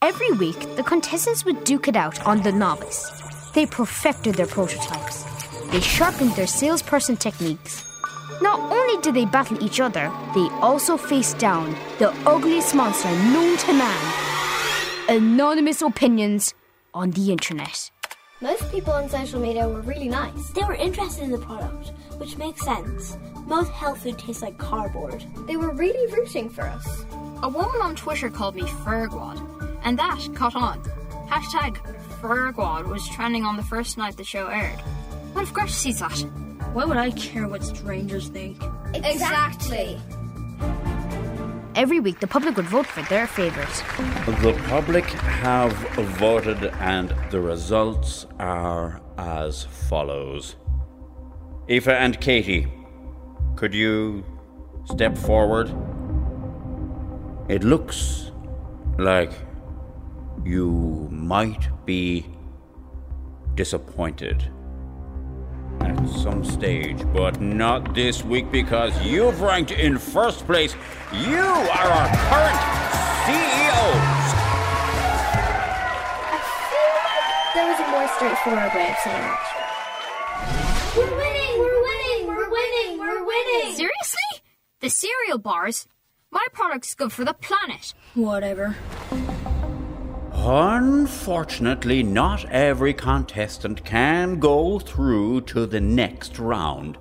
Every 0.00 0.32
week, 0.32 0.76
the 0.76 0.82
contestants 0.82 1.44
would 1.44 1.62
duke 1.64 1.88
it 1.88 1.96
out 1.96 2.24
on 2.24 2.42
the 2.42 2.52
novice. 2.52 3.10
They 3.52 3.66
perfected 3.66 4.36
their 4.36 4.46
prototypes. 4.46 5.26
They 5.70 5.80
sharpened 5.80 6.32
their 6.32 6.46
salesperson 6.46 7.16
techniques. 7.16 7.84
Not 8.40 8.58
only 8.72 9.00
did 9.02 9.14
they 9.14 9.24
battle 9.24 9.62
each 9.62 9.80
other, 9.80 10.10
they 10.34 10.48
also 10.60 10.96
faced 10.96 11.38
down 11.38 11.76
the 11.98 12.10
ugliest 12.26 12.74
monster 12.74 13.10
known 13.10 13.56
to 13.58 13.72
man 13.72 14.20
anonymous 15.10 15.82
opinions 15.82 16.54
on 16.94 17.10
the 17.10 17.32
internet. 17.32 17.90
Most 18.40 18.70
people 18.70 18.92
on 18.92 19.08
social 19.08 19.40
media 19.40 19.68
were 19.68 19.80
really 19.80 20.08
nice. 20.08 20.50
They 20.50 20.62
were 20.62 20.76
interested 20.76 21.24
in 21.24 21.32
the 21.32 21.38
product, 21.38 21.88
which 22.18 22.38
makes 22.38 22.64
sense. 22.64 23.16
Most 23.44 23.72
health 23.72 24.04
food 24.04 24.20
tastes 24.20 24.40
like 24.40 24.56
cardboard. 24.56 25.26
They 25.48 25.56
were 25.56 25.72
really 25.72 26.12
rooting 26.12 26.48
for 26.48 26.62
us. 26.62 27.04
A 27.42 27.48
woman 27.48 27.82
on 27.82 27.96
Twitter 27.96 28.30
called 28.30 28.54
me 28.54 28.62
Fergwad, 28.62 29.40
and 29.82 29.98
that 29.98 30.28
caught 30.36 30.54
on. 30.54 30.80
Hashtag 31.26 31.78
Fergwad 32.20 32.86
was 32.86 33.06
trending 33.08 33.44
on 33.44 33.56
the 33.56 33.64
first 33.64 33.98
night 33.98 34.16
the 34.16 34.22
show 34.22 34.46
aired. 34.46 34.80
What 35.32 35.42
if 35.42 35.52
Greta 35.52 35.72
sees 35.72 36.00
that? 36.00 36.18
Why 36.72 36.84
would 36.84 36.96
I 36.96 37.10
care 37.12 37.48
what 37.48 37.62
strangers 37.64 38.28
think? 38.28 38.62
Exactly. 38.94 39.98
Every 41.76 42.00
week, 42.00 42.20
the 42.20 42.26
public 42.26 42.56
would 42.56 42.66
vote 42.66 42.86
for 42.86 43.02
their 43.02 43.26
favourite. 43.26 43.72
The 44.26 44.60
public 44.68 45.04
have 45.04 45.72
voted, 46.18 46.64
and 46.80 47.14
the 47.30 47.40
results 47.40 48.26
are 48.38 49.00
as 49.16 49.64
follows. 49.64 50.56
Aoife 51.68 51.88
and 51.88 52.20
Katie, 52.20 52.66
could 53.54 53.72
you 53.72 54.24
step 54.86 55.16
forward? 55.16 55.68
It 57.48 57.62
looks 57.62 58.32
like 58.98 59.32
you 60.44 61.08
might 61.10 61.68
be 61.86 62.26
disappointed 63.54 64.50
at 65.80 66.08
some 66.08 66.44
stage, 66.44 67.02
but 67.12 67.40
not 67.40 67.94
this 67.94 68.24
week 68.24 68.50
because 68.50 68.92
you've 69.02 69.40
ranked 69.40 69.70
in 69.70 69.98
first 69.98 70.46
place. 70.46 70.74
You 71.12 71.38
are 71.38 71.90
our 71.90 72.08
current 72.28 72.60
CEOs. 73.26 74.30
There 77.54 77.66
was 77.66 77.80
a 77.80 77.90
more 77.90 78.08
straightforward 78.16 78.74
way 78.74 78.90
of 78.90 78.96
saying 79.02 79.24
it. 79.24 79.60
We're 80.96 81.16
winning! 81.16 81.58
We're 81.58 81.82
winning! 81.82 82.26
We're 82.26 82.50
winning! 82.50 82.98
We're 82.98 83.24
winning! 83.24 83.74
Seriously? 83.76 84.42
The 84.80 84.90
cereal 84.90 85.38
bars? 85.38 85.86
My 86.30 86.46
product's 86.52 86.94
good 86.94 87.12
for 87.12 87.24
the 87.24 87.34
planet. 87.34 87.94
Whatever. 88.14 88.76
Unfortunately, 90.42 92.02
not 92.02 92.46
every 92.46 92.94
contestant 92.94 93.84
can 93.84 94.40
go 94.40 94.78
through 94.78 95.42
to 95.42 95.66
the 95.66 95.82
next 95.82 96.38
round. 96.38 96.96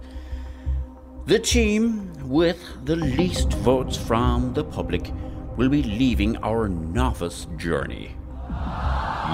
The 1.26 1.40
team 1.40 2.12
with 2.28 2.62
the 2.84 2.98
least 2.98 3.54
votes 3.54 3.96
from 3.96 4.54
the 4.54 4.66
public 4.66 5.14
will 5.56 5.70
be 5.70 5.84
leaving 5.84 6.36
our 6.44 6.68
novice 6.68 7.48
journey. 7.56 8.14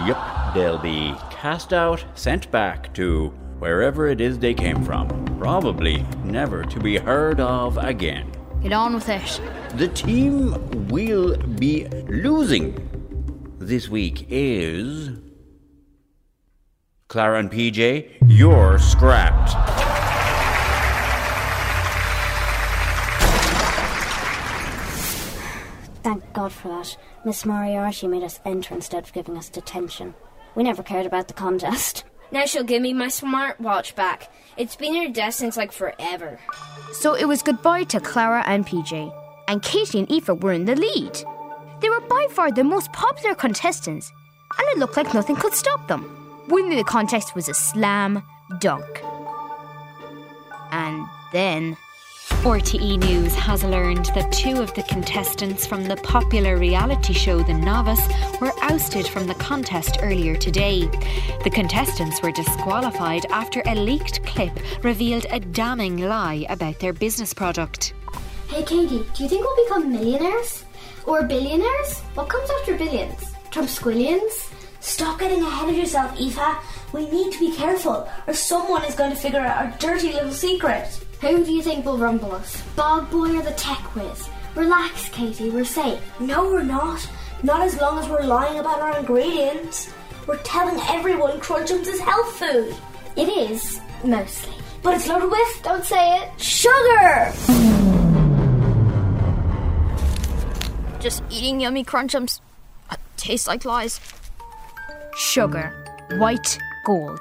Yep, 0.06 0.54
they'll 0.54 0.78
be 0.78 1.16
cast 1.32 1.74
out, 1.74 2.06
sent 2.14 2.52
back 2.52 2.94
to 2.94 3.30
wherever 3.58 4.08
it 4.08 4.22
is 4.22 4.38
they 4.38 4.54
came 4.54 4.84
from, 4.84 5.08
probably 5.40 6.06
never 6.24 6.64
to 6.64 6.80
be 6.80 6.98
heard 6.98 7.40
of 7.40 7.78
again. 7.78 8.32
Get 8.62 8.72
on 8.72 8.94
with 8.94 9.10
it. 9.10 9.42
The 9.78 9.88
team 9.88 10.88
will 10.90 11.38
be 11.38 11.88
losing 12.08 12.95
this 13.65 13.89
week 13.89 14.27
is. 14.29 15.10
Clara 17.07 17.39
and 17.39 17.51
PJ, 17.51 18.12
you're 18.27 18.79
scrapped. 18.79 19.51
Thank 26.03 26.34
God 26.34 26.51
for 26.51 26.67
that. 26.67 26.98
Miss 27.25 27.45
Moriarty 27.45 28.07
made 28.07 28.24
us 28.24 28.39
enter 28.45 28.75
instead 28.75 29.03
of 29.03 29.13
giving 29.13 29.38
us 29.38 29.50
detention. 29.50 30.13
We 30.53 30.63
never 30.63 30.84
cared 30.84 31.05
about 31.05 31.27
the 31.27 31.34
contest. 31.34 32.03
Now 32.31 32.45
she'll 32.45 32.63
give 32.63 32.81
me 32.81 32.93
my 32.93 33.07
smartwatch 33.07 33.95
back. 33.95 34.31
It's 34.57 34.75
been 34.75 34.95
her 34.95 35.10
desk 35.10 35.39
since 35.39 35.57
like 35.57 35.72
forever. 35.72 36.39
So 36.93 37.13
it 37.13 37.27
was 37.27 37.41
goodbye 37.41 37.84
to 37.86 38.00
Clara 38.00 38.43
and 38.45 38.65
PJ, 38.65 39.13
and 39.48 39.62
Katie 39.62 40.00
and 40.00 40.12
Aoife 40.12 40.41
were 40.41 40.53
in 40.53 40.65
the 40.65 40.75
lead. 40.75 41.24
They 41.86 41.89
were 41.89 42.01
by 42.01 42.27
far 42.32 42.51
the 42.51 42.63
most 42.63 42.92
popular 42.94 43.36
contestants, 43.36 44.12
and 44.58 44.68
it 44.70 44.80
looked 44.80 44.98
like 44.98 45.13
nothing 45.13 45.36
could 45.36 45.54
stop 45.54 45.88
them. 45.88 46.04
Winning 46.48 46.80
the 46.80 46.84
contest 46.84 47.36
was 47.36 47.48
a 47.48 47.54
slam 47.54 48.24
dunk. 48.60 49.04
And 50.72 51.06
then. 51.32 51.77
RTE 52.42 52.82
E 52.82 52.98
News 52.98 53.36
has 53.36 53.63
learned 53.63 54.06
that 54.15 54.32
two 54.32 54.63
of 54.63 54.74
the 54.74 54.82
contestants 54.82 55.68
from 55.68 55.84
the 55.84 55.98
popular 55.98 56.58
reality 56.58 57.13
show 57.13 57.44
The 57.44 57.54
Novice 57.54 58.01
were 58.42 58.54
ousted 58.63 59.06
from 59.06 59.27
the 59.27 59.36
contest 59.36 60.00
earlier 60.01 60.36
today. 60.36 60.88
The 61.44 61.51
contestants 61.51 62.20
were 62.24 62.32
disqualified 62.32 63.27
after 63.30 63.62
a 63.68 63.75
leaked 63.75 64.25
clip 64.25 64.58
revealed 64.84 65.27
a 65.30 65.39
damning 65.39 65.98
lie 65.98 66.48
about 66.50 66.80
their 66.80 66.94
business 66.94 67.32
product. 67.32 67.94
Hey 68.48 68.63
Katie, 68.63 69.06
do 69.13 69.24
you 69.24 69.30
think 69.30 69.46
we'll 69.46 69.65
become 69.65 69.92
millionaires? 69.92 70.64
Or 71.06 71.24
billionaires? 71.24 72.00
What 72.16 72.30
comes 72.30 72.50
after 72.60 72.78
billions? 72.78 73.34
Trump 73.52 73.70
squillions? 73.70 74.52
Stop 74.80 75.20
getting 75.20 75.41
ahead 75.41 75.70
of 75.70 75.76
yourself, 75.76 76.20
Eva. 76.20 76.58
We 76.94 77.10
need 77.10 77.32
to 77.34 77.39
be 77.39 77.56
careful, 77.56 78.08
or 78.28 78.34
someone 78.34 78.84
is 78.86 78.96
going 78.96 79.12
to 79.12 79.15
figure 79.15 79.39
out 79.39 79.58
our 79.65 79.78
dirty 79.80 80.13
little 80.13 80.32
secret. 80.32 80.88
Who 81.22 81.44
do 81.44 81.52
you 81.52 81.62
think 81.62 81.86
will 81.86 81.98
rumble 81.98 82.32
us? 82.34 82.62
Bog 82.76 83.10
Boy 83.12 83.38
or 83.38 83.41
the 83.41 83.52
Tech 83.52 83.96
Whiz? 83.96 84.30
Relax, 84.56 85.10
Katie, 85.10 85.50
we're 85.50 85.65
safe. 85.65 86.00
No, 86.20 86.46
we're 86.46 86.63
not. 86.63 87.08
Not 87.44 87.62
as 87.62 87.80
long 87.80 88.00
as 88.00 88.10
we're 88.10 88.24
lying 88.24 88.60
about 88.60 88.80
our 88.80 89.00
ingredients. 89.00 89.91
We're 90.28 90.38
telling 90.38 90.80
everyone 90.88 91.39
Crunchums 91.39 91.88
is 91.88 92.00
health 92.00 92.34
food. 92.34 92.76
It 93.15 93.30
is, 93.30 93.80
mostly. 94.04 94.54
But 94.82 94.96
it's 94.96 95.08
loaded 95.08 95.30
with. 95.30 95.62
Don't 95.63 95.84
say 95.84 96.20
it. 96.20 96.39
Sugar! 96.39 97.75
Just 101.06 101.22
eating 101.30 101.62
yummy 101.62 101.84
crunchums. 101.84 102.41
Tastes 103.15 103.48
like 103.48 103.63
lies. 103.63 104.00
Sugar. 105.15 105.72
White 106.18 106.58
gold. 106.84 107.20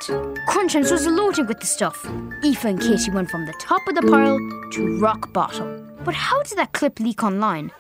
Crunchums 0.49 0.90
was 0.90 1.07
loaded 1.07 1.49
with 1.49 1.61
the 1.61 1.66
stuff. 1.66 2.03
Aoife 2.42 2.64
and 2.64 2.81
Katie 2.81 3.11
went 3.11 3.31
from 3.31 3.44
the 3.44 3.53
top 3.61 3.87
of 3.87 3.94
the 3.94 4.01
pile 4.01 4.38
to 4.70 4.99
rock 5.01 5.35
bottom. 5.35 5.87
But 6.03 6.14
how 6.14 6.42
did 6.44 6.57
that 6.57 6.73
clip 6.73 6.99
leak 6.99 7.23
online? 7.23 7.73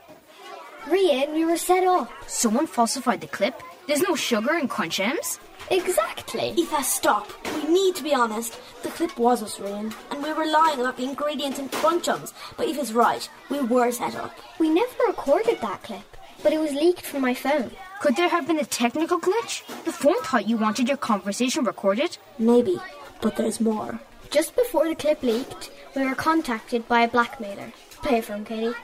Rian, 0.88 1.32
we 1.32 1.46
were 1.46 1.56
set 1.56 1.84
up. 1.84 2.12
Someone 2.26 2.66
falsified 2.66 3.22
the 3.22 3.26
clip? 3.26 3.62
There's 3.86 4.02
no 4.02 4.14
sugar 4.14 4.54
in 4.54 4.68
Crunchums? 4.68 5.38
Exactly. 5.70 6.54
Aoife, 6.58 6.84
stop. 6.84 7.30
We 7.54 7.72
need 7.72 7.94
to 7.96 8.02
be 8.02 8.14
honest. 8.14 8.58
The 8.82 8.88
clip 8.88 9.18
was 9.18 9.42
us, 9.42 9.58
Rian, 9.58 9.94
and 10.10 10.22
we 10.22 10.32
were 10.32 10.46
lying 10.46 10.80
about 10.80 10.96
the 10.96 11.04
ingredients 11.04 11.58
in 11.58 11.68
Crunchums. 11.68 12.32
But 12.56 12.68
Aoife's 12.68 12.92
right. 12.92 13.28
We 13.50 13.60
were 13.60 13.90
set 13.92 14.16
up. 14.16 14.36
We 14.58 14.70
never 14.70 15.04
recorded 15.06 15.60
that 15.60 15.82
clip, 15.82 16.16
but 16.42 16.52
it 16.52 16.60
was 16.60 16.72
leaked 16.72 17.04
from 17.04 17.22
my 17.22 17.34
phone. 17.34 17.70
Could 18.00 18.16
there 18.16 18.28
have 18.28 18.46
been 18.46 18.58
a 18.58 18.64
technical 18.64 19.20
glitch? 19.20 19.66
The 19.84 19.92
phone 19.92 20.20
thought 20.22 20.48
you 20.48 20.56
wanted 20.56 20.88
your 20.88 20.96
conversation 20.98 21.64
recorded? 21.64 22.16
Maybe, 22.38 22.78
but 23.20 23.36
there's 23.36 23.60
more. 23.60 24.00
Just 24.30 24.56
before 24.56 24.88
the 24.88 24.94
clip 24.94 25.22
leaked, 25.22 25.70
we 25.94 26.04
were 26.04 26.14
contacted 26.14 26.86
by 26.88 27.02
a 27.02 27.08
blackmailer. 27.08 27.72
Play 28.02 28.18
it 28.18 28.24
for 28.24 28.34
him, 28.34 28.44
Katie. 28.44 28.74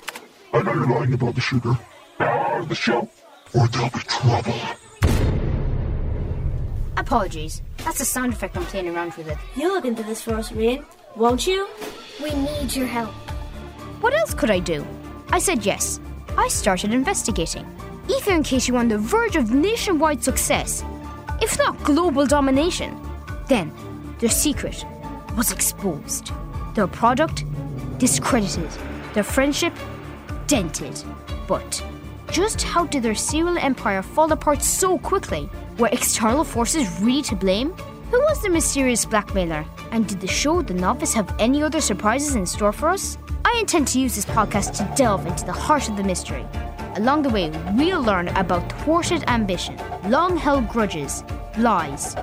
I 0.53 0.63
know 0.63 0.75
you're 0.75 0.87
lying 0.87 1.13
about 1.13 1.35
the 1.35 1.41
sugar. 1.41 1.79
Or 2.19 2.65
the 2.65 2.75
show. 2.75 3.09
Or 3.55 3.67
there'll 3.69 3.91
be 3.91 3.99
trouble. 4.01 4.55
Apologies. 6.97 7.63
That's 7.79 8.01
a 8.01 8.05
sound 8.05 8.33
effect 8.33 8.57
I'm 8.57 8.65
playing 8.65 8.89
around 8.89 9.15
with 9.15 9.29
it. 9.29 9.39
You 9.57 9.69
look 9.69 9.85
into 9.85 10.03
this 10.03 10.23
for 10.23 10.35
us, 10.35 10.51
Rian, 10.51 10.85
won't 11.17 11.47
you? 11.47 11.69
We 12.23 12.31
need 12.35 12.75
your 12.75 12.87
help. 12.87 13.13
What 14.01 14.15
else 14.15 14.35
could 14.35 14.51
I 14.51 14.59
do? 14.59 14.87
I 15.31 15.39
said 15.39 15.65
yes. 15.65 16.01
I 16.37 16.49
started 16.49 16.93
investigating. 16.93 17.67
Aoife 18.09 18.29
and 18.29 18.45
Katie 18.45 18.73
were 18.73 18.79
on 18.79 18.89
the 18.89 18.99
verge 18.99 19.37
of 19.37 19.53
nationwide 19.53 20.23
success, 20.23 20.85
if 21.41 21.59
not 21.59 21.83
global 21.85 22.27
domination. 22.27 23.01
Then, 23.49 23.73
their 24.19 24.31
secret 24.31 24.85
was 25.37 25.53
exposed. 25.53 26.33
Their 26.75 26.87
product 26.87 27.45
discredited. 27.99 28.71
Their 29.15 29.23
friendship 29.23 29.73
dented. 30.47 31.03
But 31.47 31.83
just 32.31 32.63
how 32.63 32.87
did 32.87 33.03
their 33.03 33.15
serial 33.15 33.59
empire 33.59 34.03
fall 34.03 34.31
apart 34.33 34.63
so 34.63 34.99
quickly? 34.99 35.49
Were 35.81 35.89
external 35.93 36.45
forces 36.45 37.01
really 37.01 37.23
to 37.23 37.35
blame? 37.35 37.71
Who 38.11 38.21
was 38.21 38.43
the 38.43 38.51
mysterious 38.51 39.07
blackmailer? 39.07 39.65
And 39.93 40.07
did 40.07 40.21
the 40.21 40.27
show 40.27 40.61
The 40.61 40.75
Novice 40.75 41.15
have 41.15 41.35
any 41.39 41.63
other 41.63 41.81
surprises 41.81 42.35
in 42.35 42.45
store 42.45 42.71
for 42.71 42.91
us? 42.91 43.17
I 43.47 43.57
intend 43.61 43.89
to 43.89 43.99
use 43.99 44.15
this 44.15 44.27
podcast 44.27 44.77
to 44.77 44.95
delve 44.95 45.25
into 45.25 45.47
the 45.47 45.55
heart 45.55 45.89
of 45.89 45.97
the 45.97 46.05
mystery. 46.05 46.45
Along 46.97 47.23
the 47.23 47.31
way, 47.31 47.49
we'll 47.73 48.03
learn 48.03 48.29
about 48.29 48.71
thwarted 48.83 49.25
ambition, 49.27 49.81
long 50.05 50.37
held 50.37 50.69
grudges, 50.69 51.25
lies, 51.57 52.15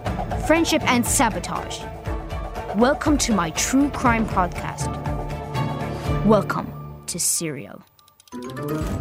friendship, 0.46 0.84
and 0.84 1.04
sabotage. 1.04 1.80
Welcome 2.76 3.18
to 3.18 3.34
my 3.34 3.50
true 3.50 3.90
crime 3.90 4.28
podcast. 4.28 4.86
Welcome 6.28 6.72
to 7.08 7.20
Serial. 7.20 7.82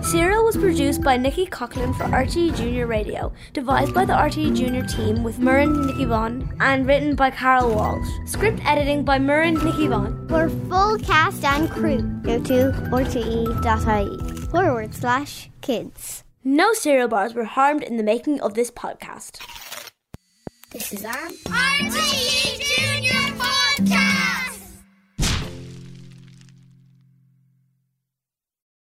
Serial 0.03 0.45
was 0.45 0.57
produced 0.57 1.03
by 1.03 1.17
Nikki 1.17 1.47
Coughlin 1.47 1.93
for 1.97 2.05
RTE 2.05 2.57
Junior 2.57 2.87
Radio, 2.87 3.33
devised 3.53 3.93
by 3.93 4.05
the 4.05 4.13
RTE 4.13 4.57
Junior 4.57 4.87
team 4.87 5.25
with 5.25 5.39
Murren 5.39 5.75
and 5.75 5.87
Nikki 5.87 6.05
Vaughan, 6.05 6.57
and 6.61 6.87
written 6.87 7.17
by 7.17 7.31
Carol 7.31 7.75
Walsh. 7.75 8.09
Script 8.25 8.61
editing 8.65 9.05
by 9.05 9.19
Murren 9.19 9.57
and 9.57 9.65
Nikki 9.65 9.89
Vaughan. 9.89 10.29
For 10.29 10.49
full 10.69 10.99
cast 10.99 11.43
and 11.43 11.69
crew, 11.69 12.03
go 12.23 12.41
to 12.45 12.71
rte.ie 12.93 14.47
forward 14.47 14.95
slash 14.95 15.51
kids. 15.61 16.23
No 16.45 16.73
cereal 16.73 17.09
bars 17.09 17.35
were 17.35 17.45
harmed 17.45 17.83
in 17.83 17.97
the 17.97 18.05
making 18.05 18.41
of 18.41 18.55
this 18.55 18.71
podcast. 18.71 19.41
This 20.71 20.93
is 20.93 21.05
our 21.05 21.15
RTE 21.17 22.66